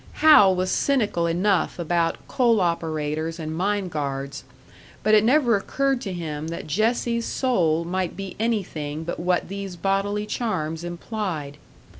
[0.13, 4.43] Hal was cynical enough about coal operators and mine guards,
[5.03, 9.75] but it never occurred to him that Jessie's soul might be anything but what these
[9.75, 11.57] bodily charms implied.